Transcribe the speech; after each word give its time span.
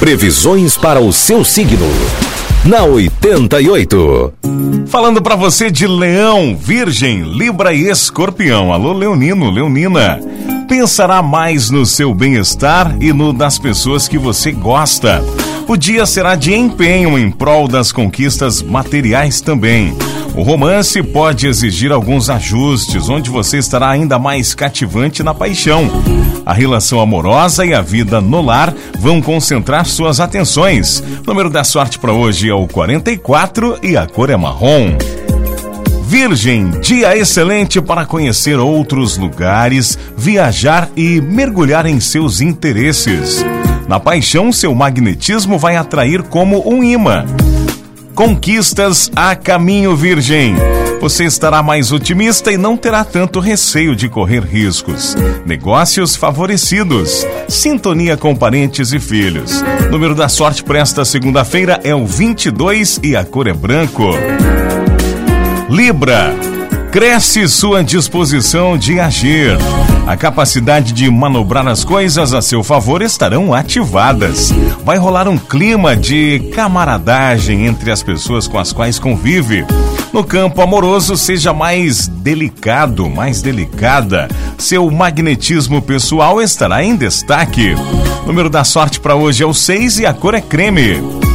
Previsões 0.00 0.78
para 0.78 0.98
o 0.98 1.12
seu 1.12 1.44
signo. 1.44 1.86
Na 2.64 2.84
88. 2.84 4.32
Falando 4.86 5.20
para 5.20 5.36
você 5.36 5.70
de 5.70 5.86
Leão, 5.86 6.56
Virgem, 6.56 7.22
Libra 7.22 7.74
e 7.74 7.86
Escorpião. 7.86 8.72
Alô, 8.72 8.94
Leonino, 8.94 9.50
Leonina. 9.50 10.18
Pensará 10.66 11.20
mais 11.20 11.68
no 11.68 11.84
seu 11.84 12.14
bem-estar 12.14 12.96
e 12.98 13.12
no 13.12 13.30
das 13.30 13.58
pessoas 13.58 14.08
que 14.08 14.16
você 14.16 14.52
gosta. 14.52 15.22
O 15.68 15.76
dia 15.76 16.06
será 16.06 16.34
de 16.34 16.54
empenho 16.54 17.18
em 17.18 17.30
prol 17.30 17.68
das 17.68 17.92
conquistas 17.92 18.62
materiais 18.62 19.42
também. 19.42 19.94
O 20.40 20.42
romance 20.42 21.02
pode 21.02 21.46
exigir 21.46 21.92
alguns 21.92 22.30
ajustes, 22.30 23.10
onde 23.10 23.28
você 23.28 23.58
estará 23.58 23.90
ainda 23.90 24.18
mais 24.18 24.54
cativante 24.54 25.22
na 25.22 25.34
paixão. 25.34 25.90
A 26.46 26.54
relação 26.54 26.98
amorosa 26.98 27.66
e 27.66 27.74
a 27.74 27.82
vida 27.82 28.22
no 28.22 28.40
lar 28.40 28.74
vão 28.98 29.20
concentrar 29.20 29.84
suas 29.84 30.18
atenções. 30.18 31.04
O 31.22 31.26
número 31.26 31.50
da 31.50 31.62
sorte 31.62 31.98
para 31.98 32.14
hoje 32.14 32.48
é 32.48 32.54
o 32.54 32.66
44 32.66 33.80
e 33.82 33.98
a 33.98 34.06
cor 34.06 34.30
é 34.30 34.36
marrom. 34.38 34.96
Virgem, 36.06 36.70
dia 36.80 37.14
excelente 37.14 37.78
para 37.78 38.06
conhecer 38.06 38.58
outros 38.58 39.18
lugares, 39.18 39.98
viajar 40.16 40.88
e 40.96 41.20
mergulhar 41.20 41.84
em 41.84 42.00
seus 42.00 42.40
interesses. 42.40 43.44
Na 43.86 44.00
paixão, 44.00 44.50
seu 44.52 44.74
magnetismo 44.74 45.58
vai 45.58 45.76
atrair 45.76 46.22
como 46.22 46.66
um 46.66 46.82
imã. 46.82 47.26
Conquistas 48.20 49.10
a 49.16 49.34
caminho, 49.34 49.96
Virgem. 49.96 50.54
Você 51.00 51.24
estará 51.24 51.62
mais 51.62 51.90
otimista 51.90 52.52
e 52.52 52.58
não 52.58 52.76
terá 52.76 53.02
tanto 53.02 53.40
receio 53.40 53.96
de 53.96 54.10
correr 54.10 54.44
riscos. 54.44 55.16
Negócios 55.46 56.16
favorecidos. 56.16 57.26
Sintonia 57.48 58.18
com 58.18 58.36
parentes 58.36 58.92
e 58.92 59.00
filhos. 59.00 59.64
Número 59.90 60.14
da 60.14 60.28
sorte 60.28 60.62
para 60.62 60.80
esta 60.80 61.02
segunda-feira 61.02 61.80
é 61.82 61.94
o 61.94 62.04
22 62.04 63.00
e 63.02 63.16
a 63.16 63.24
cor 63.24 63.46
é 63.46 63.54
branco. 63.54 64.10
Libra. 65.70 66.59
Cresce 66.90 67.48
sua 67.48 67.84
disposição 67.84 68.76
de 68.76 68.98
agir. 68.98 69.56
A 70.08 70.16
capacidade 70.16 70.92
de 70.92 71.08
manobrar 71.08 71.68
as 71.68 71.84
coisas 71.84 72.34
a 72.34 72.42
seu 72.42 72.64
favor 72.64 73.00
estarão 73.00 73.54
ativadas. 73.54 74.52
Vai 74.84 74.98
rolar 74.98 75.28
um 75.28 75.38
clima 75.38 75.96
de 75.96 76.50
camaradagem 76.52 77.64
entre 77.64 77.92
as 77.92 78.02
pessoas 78.02 78.48
com 78.48 78.58
as 78.58 78.72
quais 78.72 78.98
convive. 78.98 79.64
No 80.12 80.24
campo 80.24 80.60
amoroso, 80.62 81.16
seja 81.16 81.52
mais 81.52 82.08
delicado, 82.08 83.08
mais 83.08 83.40
delicada. 83.40 84.26
Seu 84.58 84.90
magnetismo 84.90 85.80
pessoal 85.80 86.42
estará 86.42 86.82
em 86.82 86.96
destaque. 86.96 87.72
O 88.24 88.26
número 88.26 88.50
da 88.50 88.64
sorte 88.64 88.98
para 88.98 89.14
hoje 89.14 89.44
é 89.44 89.46
o 89.46 89.54
6 89.54 90.00
e 90.00 90.06
a 90.06 90.12
cor 90.12 90.34
é 90.34 90.40
creme. 90.40 91.29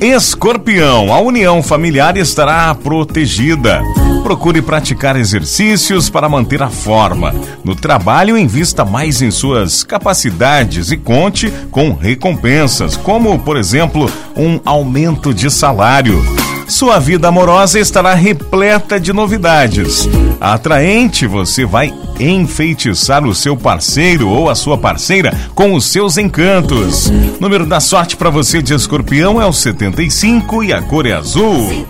Escorpião, 0.00 1.12
a 1.12 1.20
união 1.20 1.62
familiar 1.62 2.16
estará 2.16 2.74
protegida. 2.74 3.82
Procure 4.22 4.62
praticar 4.62 5.16
exercícios 5.16 6.10
para 6.10 6.28
manter 6.28 6.62
a 6.62 6.68
forma. 6.68 7.34
No 7.64 7.74
trabalho, 7.74 8.36
invista 8.36 8.84
mais 8.84 9.22
em 9.22 9.30
suas 9.30 9.84
capacidades 9.84 10.90
e 10.90 10.96
conte 10.96 11.52
com 11.70 11.92
recompensas, 11.92 12.96
como, 12.96 13.38
por 13.38 13.56
exemplo, 13.56 14.10
um 14.36 14.60
aumento 14.64 15.32
de 15.32 15.50
salário. 15.50 16.45
Sua 16.68 16.98
vida 16.98 17.28
amorosa 17.28 17.78
estará 17.78 18.14
repleta 18.14 18.98
de 18.98 19.12
novidades. 19.12 20.08
Atraente, 20.40 21.26
você 21.26 21.64
vai 21.64 21.94
enfeitiçar 22.18 23.24
o 23.24 23.34
seu 23.34 23.56
parceiro 23.56 24.28
ou 24.28 24.50
a 24.50 24.54
sua 24.54 24.76
parceira 24.76 25.32
com 25.54 25.74
os 25.74 25.86
seus 25.86 26.18
encantos. 26.18 27.10
Número 27.40 27.66
da 27.66 27.80
sorte 27.80 28.16
para 28.16 28.30
você 28.30 28.60
de 28.60 28.74
escorpião 28.74 29.40
é 29.40 29.46
o 29.46 29.52
75 29.52 30.64
e 30.64 30.72
a 30.72 30.82
cor 30.82 31.06
é 31.06 31.12
azul. 31.12 31.86